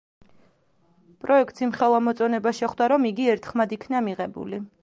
[1.25, 4.65] პროექტს იმხელა მოწონება შეხვდა, რომ იგი ერთხმად იქნა მიღებული.